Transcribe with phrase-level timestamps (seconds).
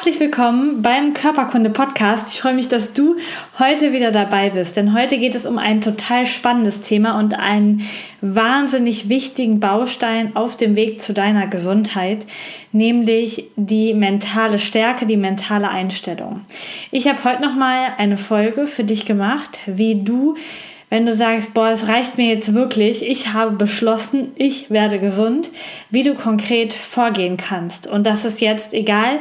[0.00, 2.32] Herzlich willkommen beim Körperkunde Podcast.
[2.32, 3.16] Ich freue mich, dass du
[3.58, 7.82] heute wieder dabei bist, denn heute geht es um ein total spannendes Thema und einen
[8.22, 12.26] wahnsinnig wichtigen Baustein auf dem Weg zu deiner Gesundheit,
[12.72, 16.40] nämlich die mentale Stärke, die mentale Einstellung.
[16.90, 20.34] Ich habe heute noch mal eine Folge für dich gemacht, wie du
[20.88, 25.50] wenn du sagst, boah, es reicht mir jetzt wirklich, ich habe beschlossen, ich werde gesund,
[25.90, 27.86] wie du konkret vorgehen kannst.
[27.86, 29.20] Und das ist jetzt egal,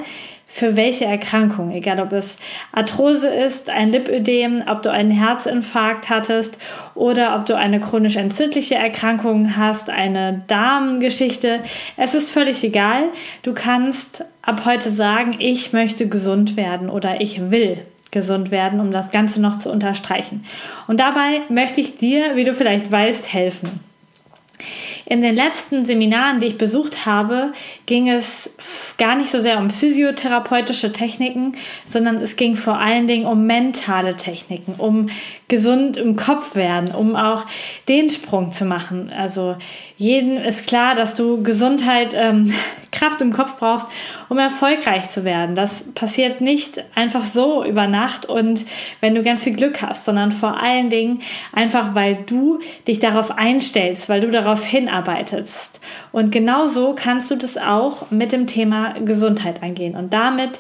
[0.52, 2.36] für welche Erkrankung, egal ob es
[2.72, 6.58] Arthrose ist, ein Lipödem, ob du einen Herzinfarkt hattest
[6.96, 11.62] oder ob du eine chronisch entzündliche Erkrankung hast, eine Darmgeschichte.
[11.98, 13.04] Es ist völlig egal.
[13.44, 18.92] Du kannst ab heute sagen, ich möchte gesund werden oder ich will gesund werden, um
[18.92, 20.44] das Ganze noch zu unterstreichen.
[20.88, 23.82] Und dabei möchte ich dir, wie du vielleicht weißt, helfen.
[25.10, 27.52] In den letzten Seminaren, die ich besucht habe,
[27.88, 28.56] ging es
[29.00, 34.16] gar nicht so sehr um physiotherapeutische Techniken, sondern es ging vor allen Dingen um mentale
[34.18, 35.08] Techniken, um
[35.48, 37.48] gesund im Kopf werden, um auch
[37.88, 39.12] den Sprung zu machen.
[39.12, 39.56] Also
[39.98, 42.54] jeden ist klar, dass du Gesundheit, ähm,
[42.92, 43.88] Kraft im Kopf brauchst,
[44.28, 45.56] um erfolgreich zu werden.
[45.56, 48.66] Das passiert nicht einfach so über Nacht und
[49.00, 51.22] wenn du ganz viel Glück hast, sondern vor allen Dingen
[51.54, 54.99] einfach, weil du dich darauf einstellst, weil du darauf hinarbeitest.
[56.12, 59.96] Und genauso kannst du das auch mit dem Thema Gesundheit angehen.
[59.96, 60.60] Und damit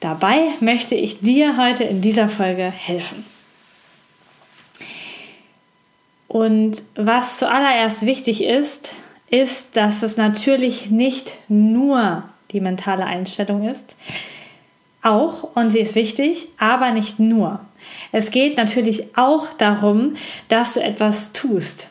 [0.00, 3.24] dabei möchte ich dir heute in dieser Folge helfen.
[6.28, 8.94] Und was zuallererst wichtig ist,
[9.28, 13.96] ist, dass es natürlich nicht nur die mentale Einstellung ist.
[15.02, 17.60] Auch, und sie ist wichtig, aber nicht nur.
[18.12, 20.14] Es geht natürlich auch darum,
[20.48, 21.88] dass du etwas tust.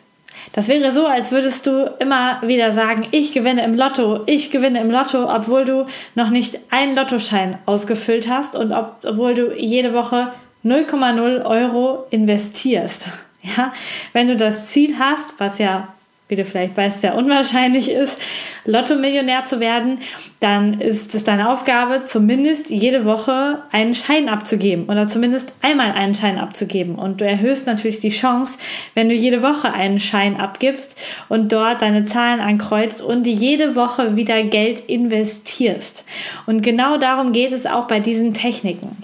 [0.53, 4.81] Das wäre so, als würdest du immer wieder sagen, ich gewinne im Lotto, ich gewinne
[4.81, 5.85] im Lotto, obwohl du
[6.16, 10.31] noch nicht einen Lottoschein ausgefüllt hast und ob, obwohl du jede Woche
[10.66, 13.09] 0,0 Euro investierst.
[13.57, 13.73] Ja,
[14.13, 15.88] wenn du das Ziel hast, was ja,
[16.31, 18.18] wie du vielleicht weißt, sehr unwahrscheinlich ist,
[18.64, 20.00] Lotto-Millionär zu werden,
[20.40, 26.16] dann ist es deine Aufgabe, zumindest jede Woche einen Schein abzugeben oder zumindest einmal einen
[26.16, 26.96] Schein abzugeben.
[26.96, 28.58] Und du erhöhst natürlich die Chance,
[28.94, 30.97] wenn du jede Woche einen Schein abgibst
[31.28, 36.06] und dort deine Zahlen ankreuzt und jede Woche wieder Geld investierst.
[36.46, 38.96] Und genau darum geht es auch bei diesen Techniken.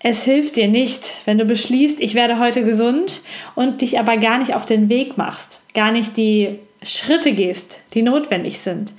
[0.00, 3.20] Es hilft dir nicht, wenn du beschließt, ich werde heute gesund
[3.56, 8.02] und dich aber gar nicht auf den Weg machst, gar nicht die Schritte gehst, die
[8.02, 8.92] notwendig sind.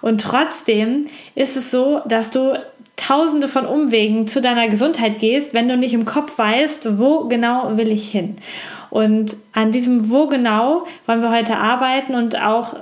[0.00, 2.58] Und trotzdem ist es so, dass du
[2.96, 7.76] tausende von Umwegen zu deiner Gesundheit gehst, wenn du nicht im Kopf weißt, wo genau
[7.76, 8.36] will ich hin.
[8.88, 12.76] Und an diesem wo genau wollen wir heute arbeiten und auch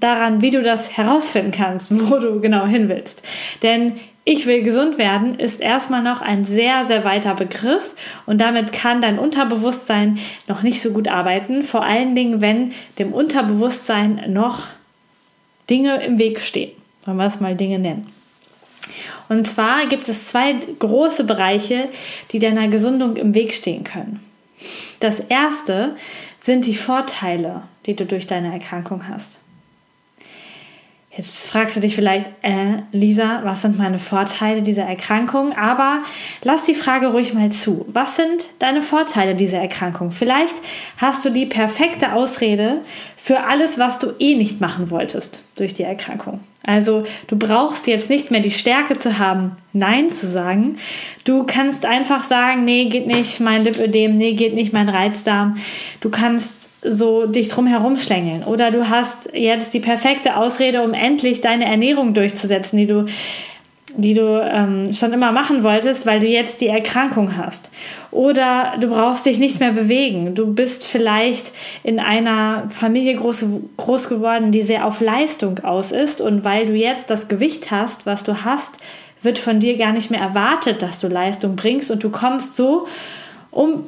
[0.00, 3.22] daran, wie du das herausfinden kannst, wo du genau hin willst.
[3.62, 7.94] Denn ich will gesund werden ist erstmal noch ein sehr, sehr weiter Begriff
[8.24, 13.12] und damit kann dein Unterbewusstsein noch nicht so gut arbeiten, vor allen Dingen, wenn dem
[13.12, 14.68] Unterbewusstsein noch
[15.68, 16.70] Dinge im Weg stehen.
[17.04, 18.06] Wollen wir es mal Dinge nennen.
[19.28, 21.88] Und zwar gibt es zwei große Bereiche,
[22.30, 24.20] die deiner Gesundung im Weg stehen können.
[25.00, 25.96] Das erste
[26.42, 29.40] sind die Vorteile, die du durch deine Erkrankung hast.
[31.14, 35.52] Jetzt fragst du dich vielleicht, äh, Lisa, was sind meine Vorteile dieser Erkrankung?
[35.52, 36.02] Aber
[36.42, 37.84] lass die Frage ruhig mal zu.
[37.92, 40.10] Was sind deine Vorteile dieser Erkrankung?
[40.10, 40.54] Vielleicht
[40.96, 42.80] hast du die perfekte Ausrede
[43.18, 46.40] für alles, was du eh nicht machen wolltest durch die Erkrankung.
[46.66, 50.78] Also du brauchst jetzt nicht mehr die Stärke zu haben, Nein zu sagen.
[51.24, 55.56] Du kannst einfach sagen, nee, geht nicht mein Lipödem, nee, geht nicht mein Reizdarm.
[56.00, 58.42] Du kannst so dich drum herum schlängeln.
[58.44, 63.06] Oder du hast jetzt die perfekte Ausrede, um endlich deine Ernährung durchzusetzen, die du,
[63.96, 67.70] die du ähm, schon immer machen wolltest, weil du jetzt die Erkrankung hast.
[68.10, 70.34] Oder du brauchst dich nicht mehr bewegen.
[70.34, 71.52] Du bist vielleicht
[71.82, 73.44] in einer Familie groß,
[73.76, 76.20] groß geworden, die sehr auf Leistung aus ist.
[76.20, 78.78] Und weil du jetzt das Gewicht hast, was du hast,
[79.22, 81.90] wird von dir gar nicht mehr erwartet, dass du Leistung bringst.
[81.90, 82.86] Und du kommst so
[83.50, 83.84] um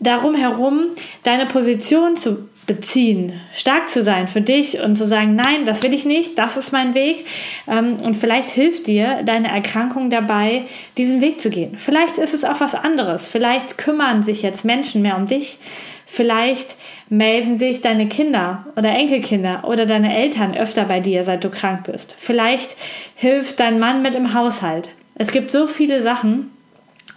[0.00, 0.88] darum herum,
[1.22, 5.92] deine Position zu beziehen, stark zu sein für dich und zu sagen, nein, das will
[5.92, 7.26] ich nicht, das ist mein Weg.
[7.68, 10.64] Ähm, und vielleicht hilft dir deine Erkrankung dabei,
[10.96, 11.76] diesen Weg zu gehen.
[11.76, 13.28] Vielleicht ist es auch was anderes.
[13.28, 15.58] Vielleicht kümmern sich jetzt Menschen mehr um dich.
[16.06, 16.76] Vielleicht
[17.08, 21.84] melden sich deine Kinder oder Enkelkinder oder deine Eltern öfter bei dir, seit du krank
[21.84, 22.14] bist.
[22.18, 22.76] Vielleicht
[23.14, 24.90] hilft dein Mann mit im Haushalt.
[25.16, 26.50] Es gibt so viele Sachen,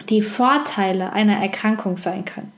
[0.08, 2.52] die Vorteile einer Erkrankung sein können.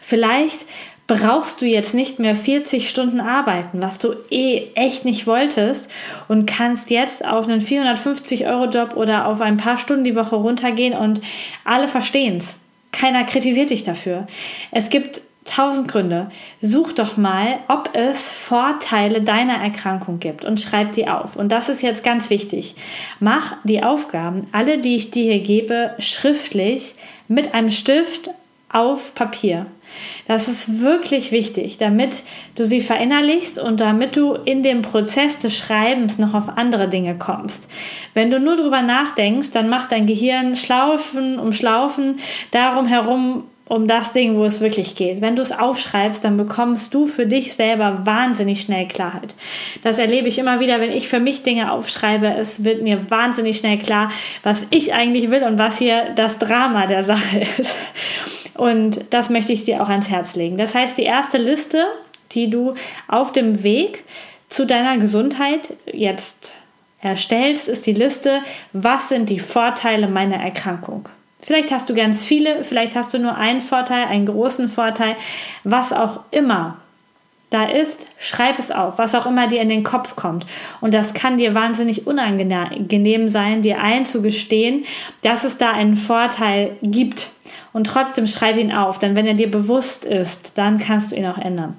[0.00, 0.66] Vielleicht
[1.06, 5.90] brauchst du jetzt nicht mehr 40 Stunden arbeiten, was du eh echt nicht wolltest
[6.28, 10.36] und kannst jetzt auf einen 450 Euro Job oder auf ein paar Stunden die Woche
[10.36, 11.20] runtergehen und
[11.64, 12.54] alle verstehen es.
[12.92, 14.26] Keiner kritisiert dich dafür.
[14.70, 16.30] Es gibt tausend Gründe.
[16.62, 21.36] Such doch mal, ob es Vorteile deiner Erkrankung gibt und schreib die auf.
[21.36, 22.74] Und das ist jetzt ganz wichtig.
[23.20, 26.94] Mach die Aufgaben, alle, die ich dir hier gebe, schriftlich
[27.28, 28.30] mit einem Stift
[28.72, 29.66] auf Papier.
[30.26, 32.22] Das ist wirklich wichtig, damit
[32.56, 37.16] du sie verinnerlichst und damit du in dem Prozess des Schreibens noch auf andere Dinge
[37.16, 37.70] kommst.
[38.14, 42.16] Wenn du nur drüber nachdenkst, dann macht dein Gehirn Schlaufen um Schlaufen
[42.50, 45.20] darum herum, um das Ding, wo es wirklich geht.
[45.20, 49.34] Wenn du es aufschreibst, dann bekommst du für dich selber wahnsinnig schnell Klarheit.
[49.82, 52.26] Das erlebe ich immer wieder, wenn ich für mich Dinge aufschreibe.
[52.26, 54.10] Es wird mir wahnsinnig schnell klar,
[54.42, 57.74] was ich eigentlich will und was hier das Drama der Sache ist.
[58.54, 60.56] Und das möchte ich dir auch ans Herz legen.
[60.56, 61.86] Das heißt, die erste Liste,
[62.32, 62.74] die du
[63.08, 64.04] auf dem Weg
[64.48, 66.54] zu deiner Gesundheit jetzt
[67.00, 68.40] erstellst, ist die Liste,
[68.72, 71.08] was sind die Vorteile meiner Erkrankung.
[71.40, 75.16] Vielleicht hast du ganz viele, vielleicht hast du nur einen Vorteil, einen großen Vorteil,
[75.62, 76.78] was auch immer
[77.50, 80.44] da ist, schreib es auf, was auch immer dir in den Kopf kommt.
[80.80, 84.84] Und das kann dir wahnsinnig unangenehm sein, dir einzugestehen,
[85.22, 87.28] dass es da einen Vorteil gibt
[87.74, 91.26] und trotzdem schreib ihn auf, denn wenn er dir bewusst ist, dann kannst du ihn
[91.26, 91.76] auch ändern.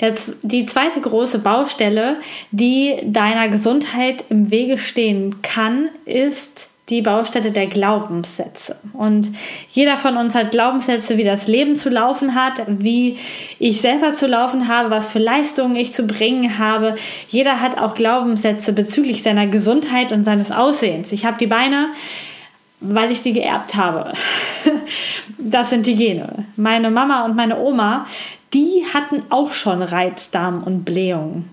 [0.00, 2.16] Der, die zweite große Baustelle,
[2.50, 8.78] die deiner Gesundheit im Wege stehen kann, ist die Baustelle der Glaubenssätze.
[8.94, 9.28] Und
[9.70, 13.18] jeder von uns hat Glaubenssätze, wie das Leben zu laufen hat, wie
[13.58, 16.94] ich selber zu laufen habe, was für Leistungen ich zu bringen habe.
[17.28, 21.12] Jeder hat auch Glaubenssätze bezüglich seiner Gesundheit und seines Aussehens.
[21.12, 21.88] Ich habe die Beine,
[22.80, 24.12] weil ich sie geerbt habe.
[25.40, 26.46] Das sind die Gene.
[26.56, 28.06] Meine Mama und meine Oma,
[28.54, 31.50] die hatten auch schon Reizdarm und Blähungen.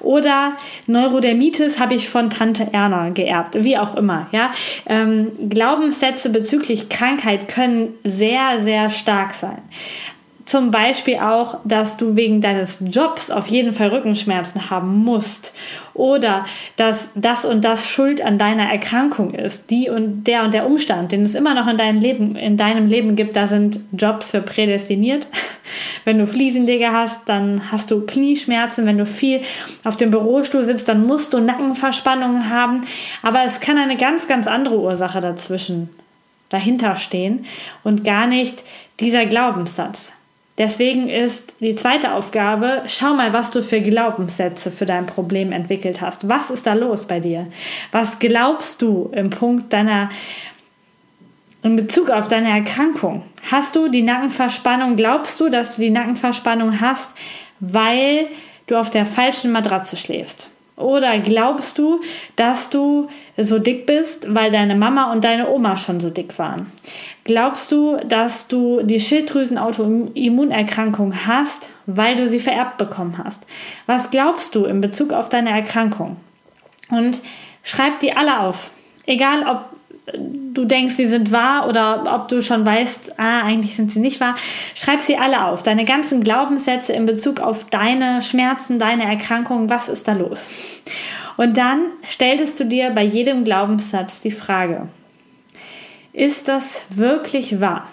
[0.00, 0.54] Oder
[0.86, 4.26] Neurodermitis habe ich von Tante Erna geerbt, wie auch immer.
[4.32, 4.52] Ja?
[4.86, 9.62] Ähm, Glaubenssätze bezüglich Krankheit können sehr, sehr stark sein.
[10.44, 15.54] Zum Beispiel auch, dass du wegen deines Jobs auf jeden Fall Rückenschmerzen haben musst
[15.94, 16.44] oder
[16.76, 21.12] dass das und das Schuld an deiner Erkrankung ist, die und der und der Umstand,
[21.12, 24.40] den es immer noch in deinem Leben, in deinem Leben gibt, da sind Jobs für
[24.40, 25.28] prädestiniert.
[26.04, 28.84] Wenn du Fliesenleger hast, dann hast du Knieschmerzen.
[28.84, 29.42] Wenn du viel
[29.84, 32.82] auf dem Bürostuhl sitzt, dann musst du Nackenverspannungen haben.
[33.22, 35.90] Aber es kann eine ganz, ganz andere Ursache dazwischen
[36.48, 37.46] dahinter stehen
[37.84, 38.64] und gar nicht
[38.98, 40.12] dieser Glaubenssatz.
[40.58, 46.02] Deswegen ist die zweite Aufgabe, schau mal, was du für Glaubenssätze für dein Problem entwickelt
[46.02, 46.28] hast.
[46.28, 47.46] Was ist da los bei dir?
[47.90, 50.10] Was glaubst du im Punkt deiner,
[51.62, 53.22] in Bezug auf deine Erkrankung?
[53.50, 54.96] Hast du die Nackenverspannung?
[54.96, 57.14] Glaubst du, dass du die Nackenverspannung hast,
[57.60, 58.28] weil
[58.66, 60.51] du auf der falschen Matratze schläfst?
[60.82, 62.00] Oder glaubst du,
[62.36, 66.72] dass du so dick bist, weil deine Mama und deine Oma schon so dick waren?
[67.24, 73.46] Glaubst du, dass du die Schilddrüsenautoimmunerkrankung hast, weil du sie vererbt bekommen hast?
[73.86, 76.16] Was glaubst du in Bezug auf deine Erkrankung?
[76.90, 77.20] Und
[77.62, 78.70] schreib die alle auf.
[79.06, 79.66] Egal, ob
[80.12, 84.20] du denkst, sie sind wahr oder ob du schon weißt, ah, eigentlich sind sie nicht
[84.20, 84.34] wahr.
[84.74, 85.62] Schreib sie alle auf.
[85.62, 90.48] Deine ganzen Glaubenssätze in Bezug auf deine Schmerzen, deine Erkrankungen, was ist da los?
[91.36, 94.88] Und dann stelltest du dir bei jedem Glaubenssatz die Frage,
[96.12, 97.88] ist das wirklich wahr?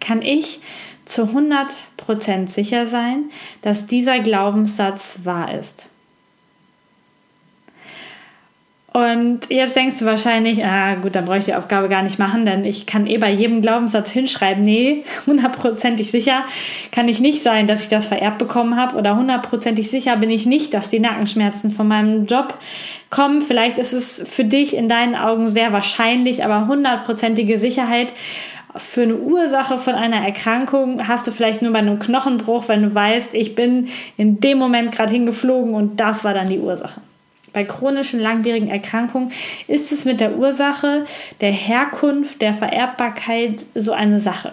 [0.00, 0.60] Kann ich
[1.04, 3.28] zu 100% sicher sein,
[3.60, 5.89] dass dieser Glaubenssatz wahr ist?
[8.92, 12.44] Und jetzt denkst du wahrscheinlich, ah gut, dann brauche ich die Aufgabe gar nicht machen,
[12.44, 16.44] denn ich kann eh bei jedem Glaubenssatz hinschreiben, nee, hundertprozentig sicher
[16.90, 20.44] kann ich nicht sein, dass ich das vererbt bekommen habe oder hundertprozentig sicher bin ich
[20.44, 22.58] nicht, dass die Nackenschmerzen von meinem Job
[23.10, 23.42] kommen.
[23.42, 28.12] Vielleicht ist es für dich in deinen Augen sehr wahrscheinlich, aber hundertprozentige Sicherheit
[28.76, 32.94] für eine Ursache von einer Erkrankung hast du vielleicht nur bei einem Knochenbruch, wenn du
[32.94, 37.00] weißt, ich bin in dem Moment gerade hingeflogen und das war dann die Ursache.
[37.52, 39.32] Bei chronischen langwierigen Erkrankungen
[39.66, 41.04] ist es mit der Ursache,
[41.40, 44.52] der Herkunft, der Vererbbarkeit so eine Sache.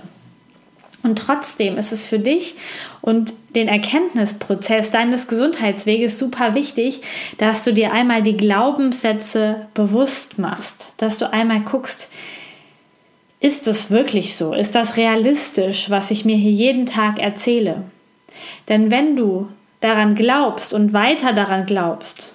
[1.03, 2.55] Und trotzdem ist es für dich
[3.01, 7.01] und den Erkenntnisprozess deines Gesundheitsweges super wichtig,
[7.37, 12.09] dass du dir einmal die Glaubenssätze bewusst machst, dass du einmal guckst,
[13.39, 14.53] ist es wirklich so?
[14.53, 17.83] Ist das realistisch, was ich mir hier jeden Tag erzähle?
[18.67, 19.47] Denn wenn du
[19.79, 22.33] daran glaubst und weiter daran glaubst,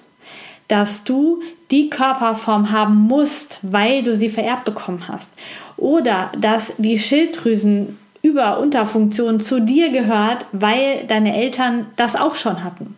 [0.73, 1.39] dass du
[1.69, 5.29] die Körperform haben musst, weil du sie vererbt bekommen hast,
[5.77, 12.63] oder dass die Schilddrüsen über Unterfunktion zu dir gehört, weil deine Eltern das auch schon
[12.63, 12.95] hatten.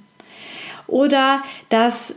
[0.87, 2.15] Oder dass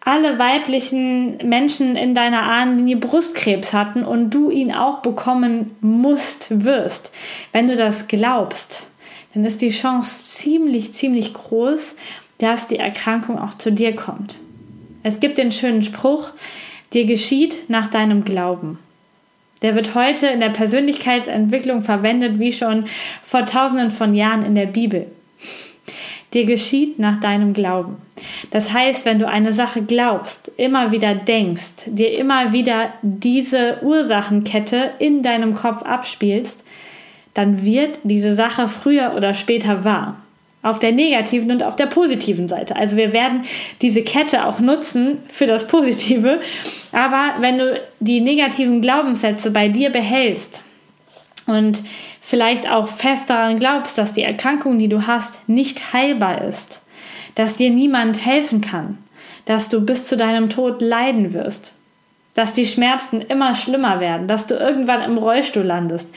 [0.00, 7.12] alle weiblichen Menschen in deiner Ahnenlinie Brustkrebs hatten und du ihn auch bekommen musst, wirst.
[7.52, 8.88] Wenn du das glaubst,
[9.34, 11.94] dann ist die Chance ziemlich, ziemlich groß,
[12.38, 14.36] dass die Erkrankung auch zu dir kommt.
[15.02, 16.32] Es gibt den schönen Spruch,
[16.92, 18.78] dir geschieht nach deinem Glauben.
[19.62, 22.84] Der wird heute in der Persönlichkeitsentwicklung verwendet, wie schon
[23.22, 25.06] vor tausenden von Jahren in der Bibel.
[26.32, 27.96] Dir geschieht nach deinem Glauben.
[28.50, 34.92] Das heißt, wenn du eine Sache glaubst, immer wieder denkst, dir immer wieder diese Ursachenkette
[34.98, 36.62] in deinem Kopf abspielst,
[37.34, 40.16] dann wird diese Sache früher oder später wahr.
[40.62, 42.76] Auf der negativen und auf der positiven Seite.
[42.76, 43.42] Also wir werden
[43.80, 46.40] diese Kette auch nutzen für das Positive.
[46.92, 50.62] Aber wenn du die negativen Glaubenssätze bei dir behältst
[51.46, 51.82] und
[52.20, 56.82] vielleicht auch fest daran glaubst, dass die Erkrankung, die du hast, nicht heilbar ist,
[57.34, 58.98] dass dir niemand helfen kann,
[59.46, 61.72] dass du bis zu deinem Tod leiden wirst,
[62.34, 66.08] dass die Schmerzen immer schlimmer werden, dass du irgendwann im Rollstuhl landest.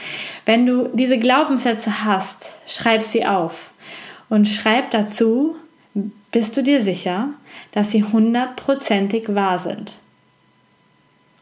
[0.46, 3.72] Wenn du diese Glaubenssätze hast, schreib sie auf
[4.34, 5.56] und schreib dazu,
[6.32, 7.30] bist du dir sicher,
[7.72, 10.00] dass sie hundertprozentig wahr sind.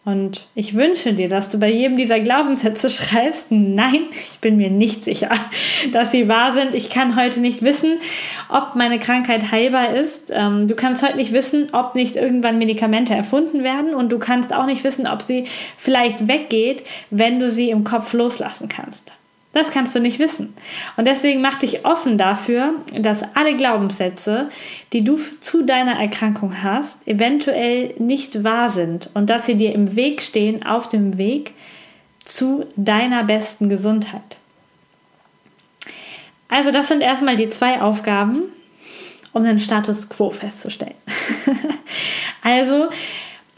[0.04, 4.02] Und ich wünsche dir, dass du bei jedem dieser Glaubenssätze schreibst, nein,
[4.34, 5.30] ich bin mir nicht sicher,
[5.94, 6.76] dass sie wahr sind.
[6.76, 8.00] Ich kann heute nicht wissen,
[8.50, 10.30] ob meine Krankheit heilbar ist.
[10.30, 13.96] Ähm, du kannst heute nicht wissen, ob nicht irgendwann Medikamente erfunden werden.
[13.96, 15.46] Und du kannst auch nicht wissen, ob sie
[15.78, 19.14] vielleicht weggeht, wenn du sie im Kopf loslassen kannst.
[19.54, 20.54] Das kannst du nicht wissen.
[20.96, 24.50] Und deswegen mach dich offen dafür, dass alle Glaubenssätze,
[24.94, 29.96] die du zu deiner Erkrankung hast, eventuell nicht wahr sind und dass sie dir im
[29.98, 31.54] Weg stehen auf dem Weg
[32.24, 34.38] zu deiner besten Gesundheit.
[36.48, 38.44] Also das sind erstmal die zwei Aufgaben,
[39.34, 40.96] um den Status quo festzustellen.
[42.42, 42.90] also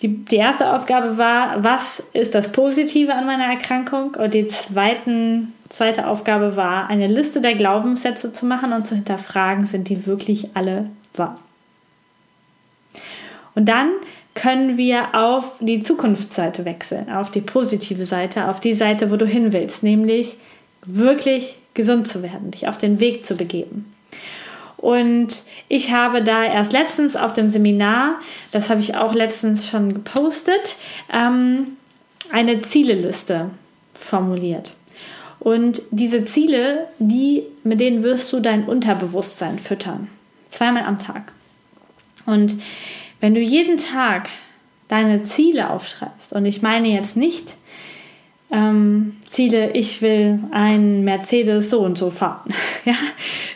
[0.04, 4.16] die, die erste Aufgabe war, was ist das Positive an meiner Erkrankung?
[4.16, 9.66] Und die zweiten, zweite Aufgabe war, eine Liste der Glaubenssätze zu machen und zu hinterfragen,
[9.66, 11.40] sind die wirklich alle wahr?
[13.56, 13.92] Und dann
[14.36, 19.26] können wir auf die Zukunftsseite wechseln, auf die positive Seite, auf die Seite, wo du
[19.26, 20.36] hin willst, nämlich
[20.86, 23.93] wirklich gesund zu werden, dich auf den Weg zu begeben.
[24.84, 28.20] Und ich habe da erst letztens auf dem Seminar,
[28.52, 30.76] das habe ich auch letztens schon gepostet,
[31.10, 31.78] ähm,
[32.34, 33.50] eine Zieleliste
[33.94, 34.74] formuliert.
[35.40, 40.10] Und diese Ziele, die, mit denen wirst du dein Unterbewusstsein füttern.
[40.50, 41.32] Zweimal am Tag.
[42.26, 42.58] Und
[43.22, 44.28] wenn du jeden Tag
[44.90, 47.56] deine Ziele aufschreibst, und ich meine jetzt nicht
[48.52, 52.96] ähm, Ziele, ich will einen Mercedes so und so fahren, ja,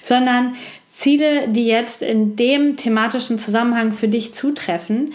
[0.02, 0.56] sondern
[0.98, 5.14] Ziele, die jetzt in dem thematischen Zusammenhang für dich zutreffen,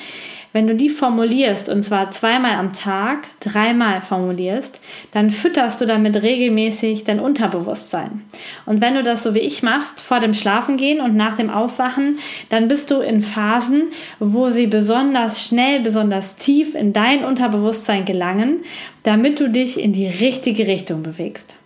[0.53, 6.23] wenn du die formulierst und zwar zweimal am Tag, dreimal formulierst, dann fütterst du damit
[6.23, 8.23] regelmäßig dein Unterbewusstsein.
[8.65, 12.19] Und wenn du das so wie ich machst, vor dem Schlafengehen und nach dem Aufwachen,
[12.49, 13.89] dann bist du in Phasen,
[14.21, 18.61] wo sie besonders schnell, besonders tief in dein Unterbewusstsein gelangen,
[19.03, 21.57] damit du dich in die richtige Richtung bewegst.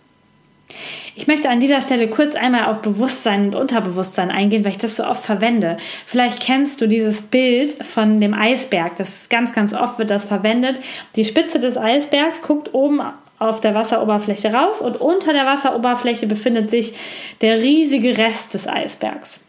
[1.17, 4.97] Ich möchte an dieser Stelle kurz einmal auf Bewusstsein und Unterbewusstsein eingehen, weil ich das
[4.97, 5.77] so oft verwende.
[6.05, 8.97] Vielleicht kennst du dieses Bild von dem Eisberg.
[8.97, 10.79] Das ganz, ganz oft wird das verwendet.
[11.15, 13.01] Die Spitze des Eisbergs guckt oben
[13.39, 16.93] auf der Wasseroberfläche raus und unter der Wasseroberfläche befindet sich
[17.41, 19.39] der riesige Rest des Eisbergs.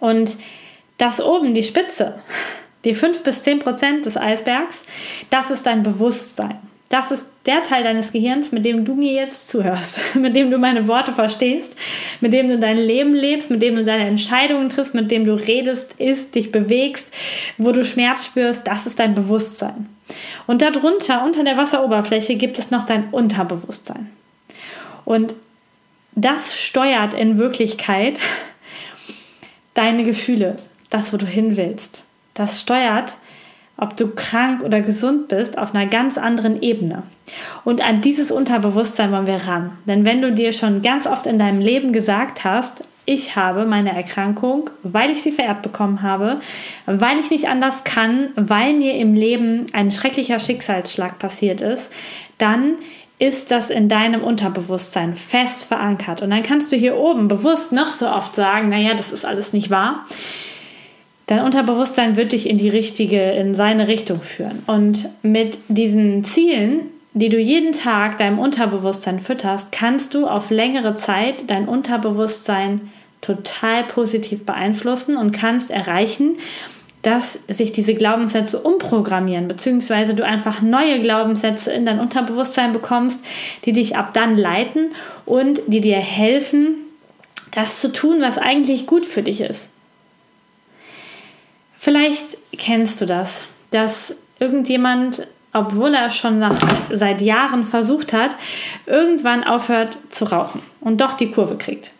[0.00, 0.36] Und
[0.98, 2.18] das oben, die Spitze,
[2.84, 4.82] die 5 bis 10 Prozent des Eisbergs,
[5.30, 6.58] das ist dein Bewusstsein.
[6.88, 10.58] Das ist der Teil deines Gehirns, mit dem du mir jetzt zuhörst, mit dem du
[10.58, 11.76] meine Worte verstehst,
[12.20, 15.34] mit dem du dein Leben lebst, mit dem du deine Entscheidungen triffst, mit dem du
[15.34, 17.12] redest, isst, dich bewegst,
[17.58, 19.88] wo du Schmerz spürst, das ist dein Bewusstsein.
[20.46, 24.10] Und darunter, unter der Wasseroberfläche, gibt es noch dein Unterbewusstsein.
[25.04, 25.34] Und
[26.14, 28.18] das steuert in Wirklichkeit
[29.74, 30.56] deine Gefühle,
[30.90, 32.04] das, wo du hin willst.
[32.34, 33.16] Das steuert
[33.76, 37.02] ob du krank oder gesund bist, auf einer ganz anderen Ebene.
[37.64, 39.72] Und an dieses Unterbewusstsein wollen wir ran.
[39.86, 43.94] Denn wenn du dir schon ganz oft in deinem Leben gesagt hast, ich habe meine
[43.94, 46.40] Erkrankung, weil ich sie vererbt bekommen habe,
[46.86, 51.92] weil ich nicht anders kann, weil mir im Leben ein schrecklicher Schicksalsschlag passiert ist,
[52.38, 52.76] dann
[53.18, 56.22] ist das in deinem Unterbewusstsein fest verankert.
[56.22, 59.52] Und dann kannst du hier oben bewusst noch so oft sagen, naja, das ist alles
[59.52, 60.06] nicht wahr.
[61.26, 64.62] Dein Unterbewusstsein wird dich in die richtige, in seine Richtung führen.
[64.66, 66.80] Und mit diesen Zielen,
[67.14, 73.84] die du jeden Tag deinem Unterbewusstsein fütterst, kannst du auf längere Zeit dein Unterbewusstsein total
[73.84, 76.36] positiv beeinflussen und kannst erreichen,
[77.00, 83.24] dass sich diese Glaubenssätze umprogrammieren, beziehungsweise du einfach neue Glaubenssätze in dein Unterbewusstsein bekommst,
[83.64, 84.92] die dich ab dann leiten
[85.24, 86.76] und die dir helfen,
[87.52, 89.70] das zu tun, was eigentlich gut für dich ist.
[91.84, 96.56] Vielleicht kennst du das, dass irgendjemand, obwohl er schon nach,
[96.90, 98.36] seit Jahren versucht hat,
[98.86, 101.90] irgendwann aufhört zu rauchen und doch die Kurve kriegt.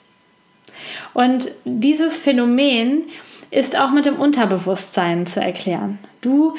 [1.13, 3.03] Und dieses Phänomen
[3.51, 5.99] ist auch mit dem Unterbewusstsein zu erklären.
[6.23, 6.55] Du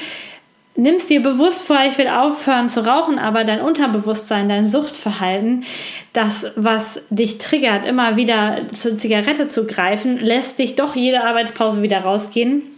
[0.76, 5.64] nimmst dir bewusst vor, ich will aufhören zu rauchen, aber dein Unterbewusstsein, dein Suchtverhalten,
[6.14, 11.82] das, was dich triggert, immer wieder zur Zigarette zu greifen, lässt dich doch jede Arbeitspause
[11.82, 12.75] wieder rausgehen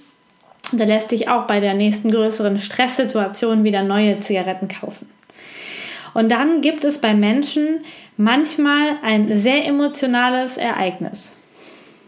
[0.72, 5.10] und er lässt dich auch bei der nächsten größeren Stresssituation wieder neue Zigaretten kaufen.
[6.14, 7.82] Und dann gibt es bei Menschen
[8.18, 11.36] manchmal ein sehr emotionales Ereignis,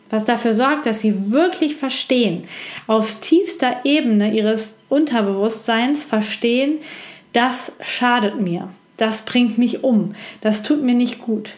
[0.10, 2.44] was dafür sorgt, dass sie wirklich verstehen,
[2.88, 6.80] auf tiefster Ebene ihres Unterbewusstseins verstehen,
[7.34, 11.54] das schadet mir, das bringt mich um, das tut mir nicht gut.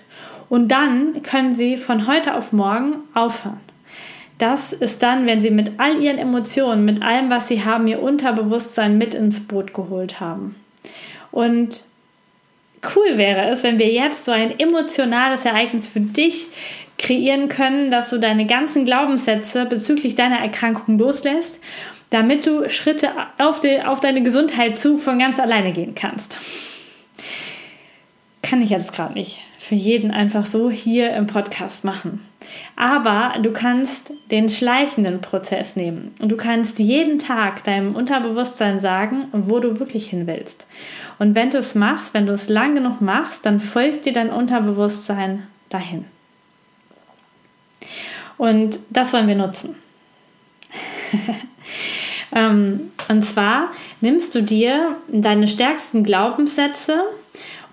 [0.49, 3.70] Und dann können sie von heute auf morgen aufhören
[4.41, 8.01] das ist dann, wenn sie mit all ihren Emotionen, mit allem, was sie haben, ihr
[8.01, 10.55] Unterbewusstsein mit ins Boot geholt haben.
[11.31, 11.83] Und
[12.95, 16.47] cool wäre es, wenn wir jetzt so ein emotionales Ereignis für dich
[16.97, 21.59] kreieren können, dass du deine ganzen Glaubenssätze bezüglich deiner Erkrankung loslässt,
[22.09, 26.39] damit du Schritte auf, die, auf deine Gesundheit zu von ganz alleine gehen kannst.
[28.41, 29.39] Kann ich jetzt gerade nicht
[29.71, 32.27] für jeden einfach so hier im Podcast machen.
[32.75, 39.29] Aber du kannst den schleichenden Prozess nehmen und du kannst jeden Tag deinem Unterbewusstsein sagen,
[39.31, 40.67] wo du wirklich hin willst.
[41.19, 44.29] Und wenn du es machst, wenn du es lang genug machst, dann folgt dir dein
[44.29, 46.03] Unterbewusstsein dahin.
[48.37, 49.75] Und das wollen wir nutzen.
[52.33, 57.03] Ähm, und zwar nimmst du dir deine stärksten Glaubenssätze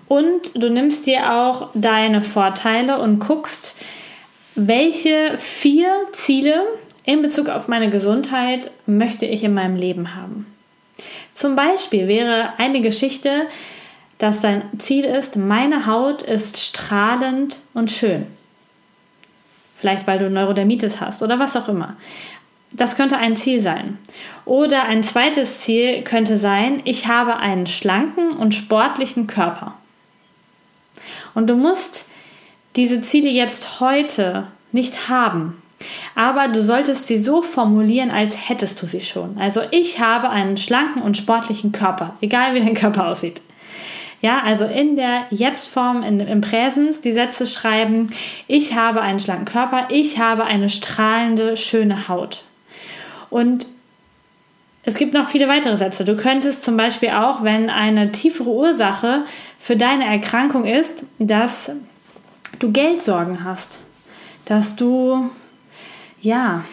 [0.09, 3.75] und du nimmst dir auch deine Vorteile und guckst,
[4.55, 6.65] welche vier Ziele
[7.05, 10.45] in Bezug auf meine Gesundheit möchte ich in meinem Leben haben.
[11.31, 13.47] Zum Beispiel wäre eine Geschichte,
[14.17, 18.27] dass dein Ziel ist, meine Haut ist strahlend und schön.
[19.77, 21.95] Vielleicht weil du Neurodermitis hast oder was auch immer.
[22.71, 23.97] Das könnte ein Ziel sein.
[24.43, 29.78] Oder ein zweites Ziel könnte sein, ich habe einen schlanken und sportlichen Körper.
[31.39, 32.05] Und du musst
[32.75, 35.61] diese Ziele jetzt heute nicht haben.
[36.13, 39.37] Aber du solltest sie so formulieren, als hättest du sie schon.
[39.37, 43.41] Also ich habe einen schlanken und sportlichen Körper, egal wie dein Körper aussieht.
[44.19, 48.07] Ja, also in der Jetzt-Form, im Präsens, die Sätze schreiben,
[48.47, 52.43] ich habe einen schlanken Körper, ich habe eine strahlende, schöne Haut.
[53.29, 53.65] Und
[54.83, 56.05] es gibt noch viele weitere Sätze.
[56.05, 59.25] Du könntest zum Beispiel auch, wenn eine tiefere Ursache
[59.57, 61.71] für deine Erkrankung ist, dass
[62.59, 63.81] du Geldsorgen hast,
[64.45, 65.29] dass du
[66.21, 66.63] ja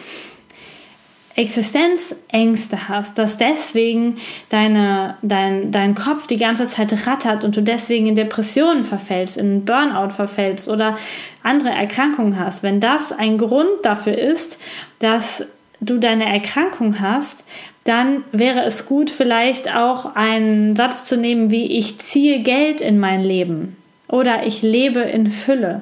[1.37, 4.15] Existenzängste hast, dass deswegen
[4.49, 9.63] deine, dein, dein Kopf die ganze Zeit rattert und du deswegen in Depressionen verfällst, in
[9.63, 10.95] Burnout verfällst oder
[11.43, 14.59] andere Erkrankungen hast, wenn das ein Grund dafür ist,
[14.97, 15.43] dass
[15.79, 17.43] du deine Erkrankung hast,
[17.83, 22.99] dann wäre es gut, vielleicht auch einen Satz zu nehmen wie ich ziehe Geld in
[22.99, 23.77] mein Leben
[24.09, 25.81] oder ich lebe in Fülle.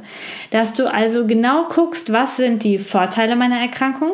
[0.51, 4.11] Dass du also genau guckst, was sind die Vorteile meiner Erkrankung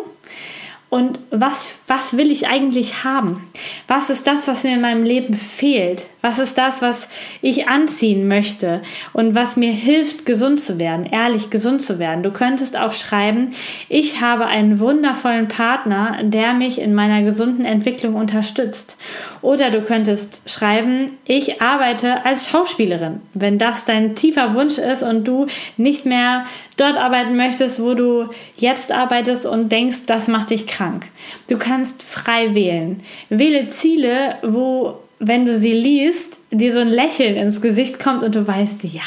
[0.89, 3.49] und was, was will ich eigentlich haben?
[3.87, 6.07] Was ist das, was mir in meinem Leben fehlt?
[6.21, 7.07] Was ist das, was
[7.41, 8.81] ich anziehen möchte
[9.11, 12.21] und was mir hilft, gesund zu werden, ehrlich gesund zu werden?
[12.21, 13.51] Du könntest auch schreiben,
[13.89, 18.97] ich habe einen wundervollen Partner, der mich in meiner gesunden Entwicklung unterstützt.
[19.41, 25.27] Oder du könntest schreiben, ich arbeite als Schauspielerin, wenn das dein tiefer Wunsch ist und
[25.27, 26.45] du nicht mehr
[26.77, 31.07] dort arbeiten möchtest, wo du jetzt arbeitest und denkst, das macht dich krank.
[31.49, 33.01] Du kannst frei wählen.
[33.29, 38.33] Wähle Ziele, wo, wenn du sie liest, dir so ein Lächeln ins Gesicht kommt und
[38.33, 39.03] du weißt, ja,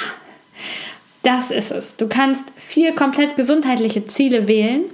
[1.25, 1.97] das ist es.
[1.97, 4.85] Du kannst vier komplett gesundheitliche Ziele wählen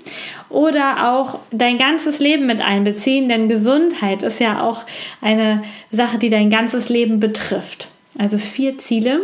[0.48, 4.84] oder auch dein ganzes Leben mit einbeziehen, denn Gesundheit ist ja auch
[5.20, 7.88] eine Sache, die dein ganzes Leben betrifft.
[8.18, 9.20] Also vier Ziele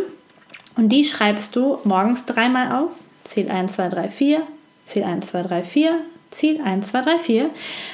[0.75, 2.91] Und die schreibst du morgens dreimal auf.
[3.23, 4.41] Ziel 1, 2, 3, 4.
[4.83, 5.99] Ziel 1, 2, 3, 4.
[6.29, 7.49] Ziel 1, 2, 3, 4.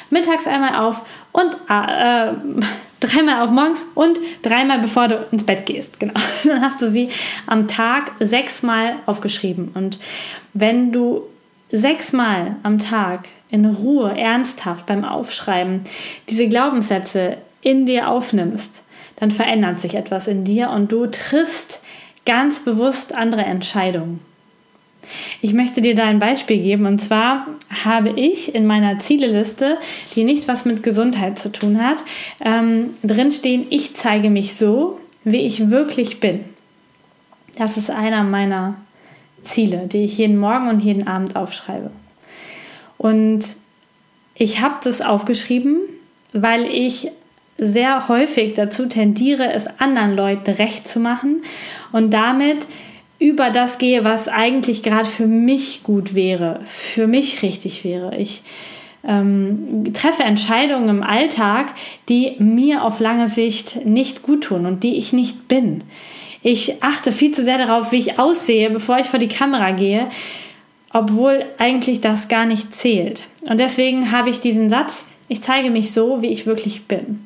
[0.10, 2.34] Mittags einmal auf und äh,
[3.00, 6.00] dreimal auf morgens und dreimal bevor du ins Bett gehst.
[6.00, 6.14] Genau.
[6.44, 7.10] Dann hast du sie
[7.48, 9.72] am Tag sechsmal aufgeschrieben.
[9.74, 10.00] Und
[10.54, 11.24] wenn du
[11.72, 15.82] sechsmal am Tag in Ruhe, ernsthaft beim Aufschreiben
[16.30, 18.84] diese Glaubenssätze in dir aufnimmst,
[19.16, 21.82] dann verändert sich etwas in dir und du triffst
[22.26, 24.20] ganz bewusst andere Entscheidungen.
[25.42, 27.48] Ich möchte dir da ein Beispiel geben und zwar
[27.84, 29.78] habe ich in meiner Zieleliste,
[30.16, 32.04] die nicht was mit Gesundheit zu tun hat,
[32.44, 36.42] ähm, drinstehen, ich zeige mich so, wie ich wirklich bin.
[37.58, 38.76] Das ist einer meiner
[39.42, 41.92] Ziele, die ich jeden Morgen und jeden Abend aufschreibe.
[42.98, 43.56] Und
[44.36, 45.78] ich habe das aufgeschrieben,
[46.32, 47.12] weil ich
[47.58, 51.44] sehr häufig dazu tendiere, es anderen Leuten recht zu machen
[51.92, 52.66] und damit
[53.24, 58.18] über das gehe, was eigentlich gerade für mich gut wäre, für mich richtig wäre.
[58.18, 58.44] Ich
[59.08, 61.74] ähm, treffe Entscheidungen im Alltag,
[62.10, 65.86] die mir auf lange Sicht nicht gut tun und die ich nicht bin.
[66.42, 70.10] Ich achte viel zu sehr darauf, wie ich aussehe, bevor ich vor die Kamera gehe,
[70.92, 73.24] obwohl eigentlich das gar nicht zählt.
[73.44, 77.24] Und deswegen habe ich diesen Satz, ich zeige mich so, wie ich wirklich bin.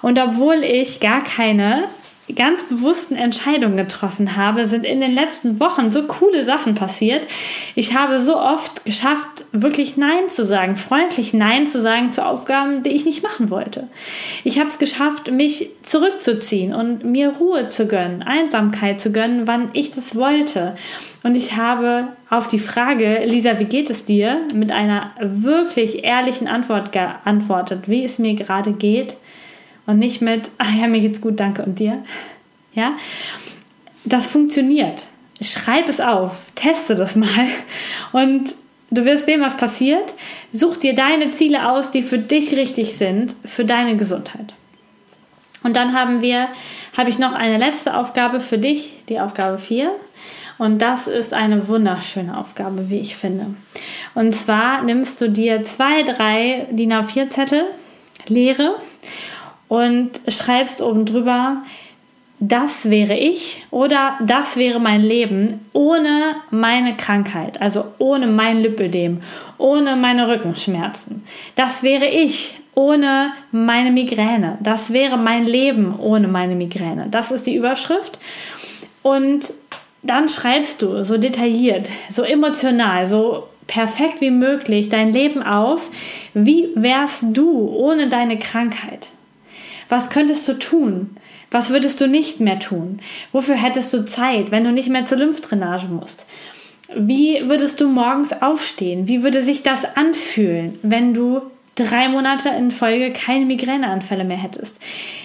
[0.00, 1.88] Und obwohl ich gar keine
[2.34, 7.28] ganz bewussten Entscheidungen getroffen habe, sind in den letzten Wochen so coole Sachen passiert.
[7.74, 12.82] Ich habe so oft geschafft, wirklich Nein zu sagen, freundlich Nein zu sagen zu Aufgaben,
[12.82, 13.88] die ich nicht machen wollte.
[14.42, 19.68] Ich habe es geschafft, mich zurückzuziehen und mir Ruhe zu gönnen, Einsamkeit zu gönnen, wann
[19.74, 20.76] ich das wollte.
[21.22, 26.48] Und ich habe auf die Frage, Lisa, wie geht es dir, mit einer wirklich ehrlichen
[26.48, 29.16] Antwort geantwortet, wie es mir gerade geht
[29.86, 32.02] und nicht mit, ach ja, mir geht's gut, danke und dir.
[32.74, 32.96] Ja,
[34.04, 35.06] das funktioniert.
[35.40, 37.46] Schreib es auf, teste das mal
[38.12, 38.54] und
[38.90, 40.14] du wirst sehen, was passiert.
[40.52, 44.54] Such dir deine Ziele aus, die für dich richtig sind, für deine Gesundheit.
[45.62, 46.48] Und dann haben wir,
[46.96, 49.90] habe ich noch eine letzte Aufgabe für dich, die Aufgabe 4.
[50.58, 53.46] Und das ist eine wunderschöne Aufgabe, wie ich finde.
[54.14, 57.66] Und zwar nimmst du dir zwei, drei DIN A4 Zettel,
[58.28, 58.76] leere,
[59.68, 61.62] und schreibst oben drüber,
[62.40, 69.20] das wäre ich oder das wäre mein Leben ohne meine Krankheit, also ohne mein Lipödem,
[69.56, 71.24] ohne meine Rückenschmerzen.
[71.56, 74.58] Das wäre ich ohne meine Migräne.
[74.60, 77.06] Das wäre mein Leben ohne meine Migräne.
[77.10, 78.18] Das ist die Überschrift.
[79.02, 79.52] Und
[80.02, 85.88] dann schreibst du so detailliert, so emotional, so perfekt wie möglich dein Leben auf.
[86.34, 89.08] Wie wärst du ohne deine Krankheit?
[89.94, 91.10] Was könntest du tun?
[91.52, 92.98] Was würdest du nicht mehr tun?
[93.30, 96.26] Wofür hättest du Zeit, wenn du nicht mehr zur Lymphdrainage musst?
[96.96, 99.06] Wie würdest du morgens aufstehen?
[99.06, 101.42] Wie würde sich das anfühlen, wenn du
[101.76, 104.80] drei Monate in Folge keine Migräneanfälle mehr hättest?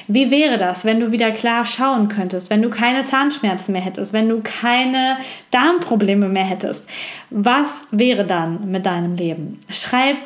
[0.08, 4.14] Wie wäre das, wenn du wieder klar schauen könntest, wenn du keine Zahnschmerzen mehr hättest,
[4.14, 5.18] wenn du keine
[5.50, 6.88] Darmprobleme mehr hättest?
[7.32, 9.62] Was wäre dann mit deinem Leben?
[9.72, 10.18] Schreib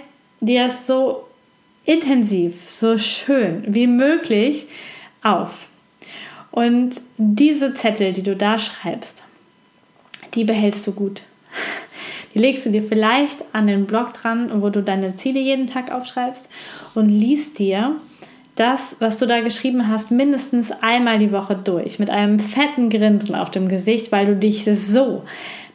[0.41, 1.29] dir es so
[1.85, 4.67] intensiv, so schön wie möglich
[5.21, 5.67] auf.
[6.51, 9.23] Und diese Zettel, die du da schreibst,
[10.33, 11.21] die behältst du gut.
[12.33, 15.91] Die legst du dir vielleicht an den Blog dran, wo du deine Ziele jeden Tag
[15.91, 16.49] aufschreibst
[16.95, 17.97] und liest dir
[18.55, 23.35] das, was du da geschrieben hast, mindestens einmal die Woche durch mit einem fetten Grinsen
[23.35, 25.23] auf dem Gesicht, weil du dich so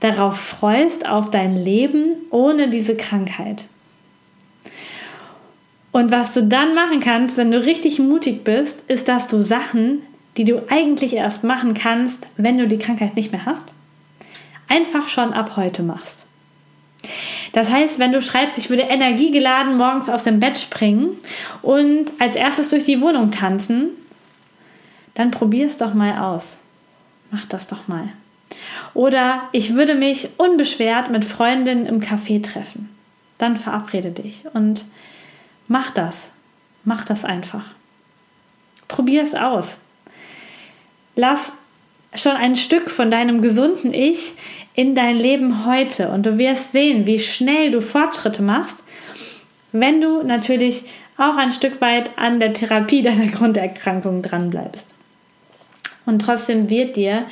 [0.00, 3.64] darauf freust, auf dein Leben ohne diese Krankheit.
[5.92, 10.02] Und was du dann machen kannst, wenn du richtig mutig bist, ist, dass du Sachen,
[10.36, 13.66] die du eigentlich erst machen kannst, wenn du die Krankheit nicht mehr hast,
[14.68, 16.26] einfach schon ab heute machst.
[17.52, 21.16] Das heißt, wenn du schreibst, ich würde energiegeladen morgens aus dem Bett springen
[21.62, 23.90] und als erstes durch die Wohnung tanzen,
[25.14, 26.58] dann probier es doch mal aus.
[27.30, 28.08] Mach das doch mal.
[28.94, 32.88] Oder ich würde mich unbeschwert mit Freundinnen im Café treffen.
[33.38, 34.84] Dann verabrede dich und
[35.68, 36.30] Mach das.
[36.84, 37.66] Mach das einfach.
[38.88, 39.78] Probier es aus.
[41.14, 41.52] Lass
[42.14, 44.32] schon ein Stück von deinem gesunden Ich
[44.74, 48.82] in dein Leben heute und du wirst sehen, wie schnell du Fortschritte machst,
[49.72, 50.84] wenn du natürlich
[51.18, 54.94] auch ein Stück weit an der Therapie deiner Grunderkrankung dranbleibst.
[56.06, 57.26] Und trotzdem wird dir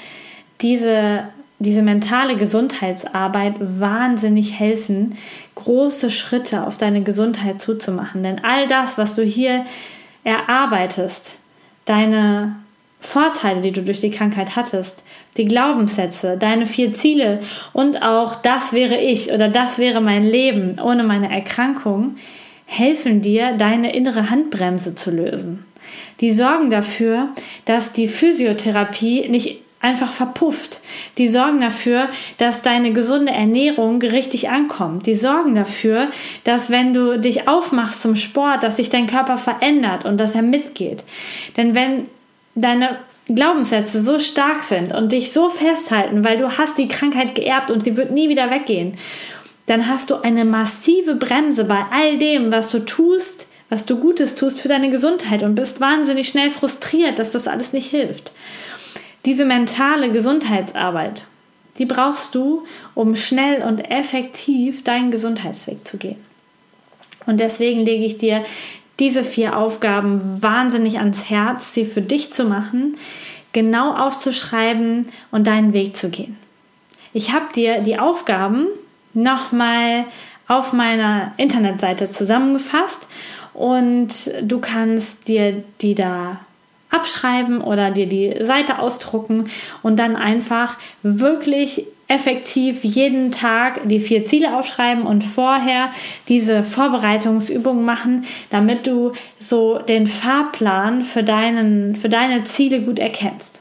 [0.60, 5.16] diese diese mentale Gesundheitsarbeit wahnsinnig helfen,
[5.54, 8.22] große Schritte auf deine Gesundheit zuzumachen.
[8.22, 9.64] Denn all das, was du hier
[10.24, 11.38] erarbeitest,
[11.86, 12.56] deine
[13.00, 15.02] Vorteile, die du durch die Krankheit hattest,
[15.36, 17.40] die Glaubenssätze, deine vier Ziele
[17.72, 22.16] und auch das wäre ich oder das wäre mein Leben ohne meine Erkrankung,
[22.64, 25.64] helfen dir, deine innere Handbremse zu lösen.
[26.20, 27.28] Die sorgen dafür,
[27.64, 30.80] dass die Physiotherapie nicht einfach verpufft.
[31.16, 35.06] Die sorgen dafür, dass deine gesunde Ernährung richtig ankommt.
[35.06, 36.10] Die sorgen dafür,
[36.44, 40.42] dass wenn du dich aufmachst zum Sport, dass sich dein Körper verändert und dass er
[40.42, 41.04] mitgeht.
[41.56, 42.08] Denn wenn
[42.54, 47.70] deine Glaubenssätze so stark sind und dich so festhalten, weil du hast die Krankheit geerbt
[47.70, 48.96] und sie wird nie wieder weggehen,
[49.66, 54.36] dann hast du eine massive Bremse bei all dem, was du tust, was du Gutes
[54.36, 58.30] tust für deine Gesundheit und bist wahnsinnig schnell frustriert, dass das alles nicht hilft.
[59.26, 61.24] Diese mentale Gesundheitsarbeit,
[61.78, 66.16] die brauchst du, um schnell und effektiv deinen Gesundheitsweg zu gehen.
[67.26, 68.44] Und deswegen lege ich dir
[68.98, 72.96] diese vier Aufgaben wahnsinnig ans Herz, sie für dich zu machen,
[73.52, 76.38] genau aufzuschreiben und deinen Weg zu gehen.
[77.12, 78.66] Ich habe dir die Aufgaben
[79.12, 80.04] nochmal
[80.48, 83.08] auf meiner Internetseite zusammengefasst
[83.54, 84.08] und
[84.42, 86.40] du kannst dir die da
[86.96, 89.48] abschreiben oder dir die Seite ausdrucken
[89.82, 95.90] und dann einfach wirklich effektiv jeden Tag die vier Ziele aufschreiben und vorher
[96.28, 103.60] diese Vorbereitungsübungen machen, damit du so den Fahrplan für, deinen, für deine Ziele gut erkennst.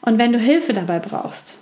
[0.00, 1.58] Und wenn du Hilfe dabei brauchst,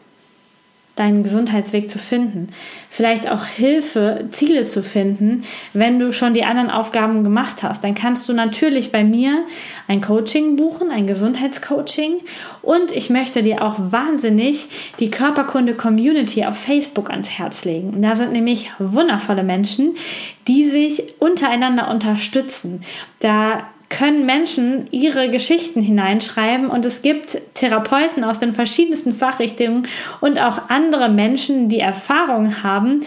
[0.97, 2.49] deinen Gesundheitsweg zu finden.
[2.89, 7.83] Vielleicht auch Hilfe, Ziele zu finden, wenn du schon die anderen Aufgaben gemacht hast.
[7.83, 9.45] Dann kannst du natürlich bei mir
[9.89, 12.21] ein Coaching buchen, ein Gesundheitscoaching.
[12.63, 14.69] Und ich möchte dir auch wahnsinnig
[15.01, 18.01] die Körperkunde Community auf Facebook ans Herz legen.
[18.01, 19.97] Da sind nämlich wundervolle Menschen,
[20.47, 22.83] die sich untereinander unterstützen.
[23.19, 23.65] Da
[23.97, 29.87] können Menschen ihre Geschichten hineinschreiben und es gibt Therapeuten aus den verschiedensten Fachrichtungen
[30.21, 33.03] und auch andere Menschen, die Erfahrung haben,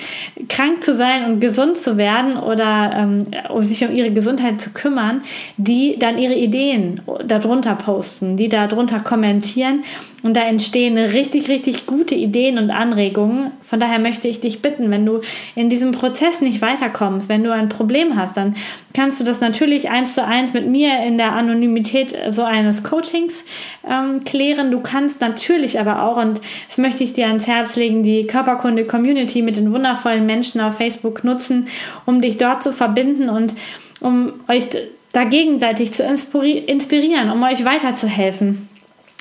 [0.47, 4.69] krank zu sein und gesund zu werden oder ähm, um sich um ihre Gesundheit zu
[4.69, 5.23] kümmern,
[5.57, 9.83] die dann ihre Ideen darunter posten, die darunter kommentieren
[10.23, 13.51] und da entstehen richtig, richtig gute Ideen und Anregungen.
[13.61, 15.21] Von daher möchte ich dich bitten, wenn du
[15.55, 18.55] in diesem Prozess nicht weiterkommst, wenn du ein Problem hast, dann
[18.95, 23.45] kannst du das natürlich eins zu eins mit mir in der Anonymität so eines Coachings
[23.87, 24.71] ähm, klären.
[24.71, 29.43] Du kannst natürlich aber auch, und das möchte ich dir ans Herz legen, die Körperkunde-Community
[29.43, 31.67] mit den wundervollen Menschen auf Facebook nutzen,
[32.07, 33.53] um dich dort zu verbinden und
[33.99, 34.65] um euch
[35.13, 38.67] da gegenseitig zu inspirieren, um euch weiterzuhelfen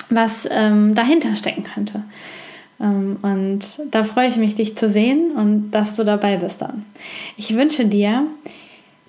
[0.09, 2.03] was ähm, dahinter stecken könnte.
[2.79, 3.59] Ähm, und
[3.91, 6.85] da freue ich mich, dich zu sehen und dass du dabei bist dann.
[7.35, 8.25] Ich wünsche dir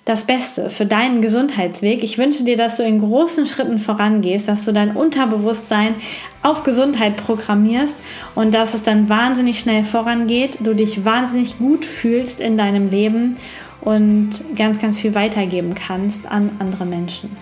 [0.09, 2.03] das Beste für deinen Gesundheitsweg.
[2.03, 5.93] Ich wünsche dir, dass du in großen Schritten vorangehst, dass du dein Unterbewusstsein
[6.41, 7.95] auf Gesundheit programmierst
[8.33, 13.37] und dass es dann wahnsinnig schnell vorangeht, du dich wahnsinnig gut fühlst in deinem Leben
[13.81, 17.37] und ganz, ganz viel weitergeben kannst an andere Menschen.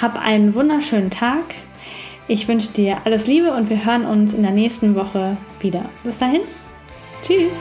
[0.00, 1.42] Hab einen wunderschönen Tag.
[2.28, 5.84] Ich wünsche dir alles Liebe und wir hören uns in der nächsten Woche wieder.
[6.02, 6.40] Bis dahin,
[7.22, 7.52] tschüss.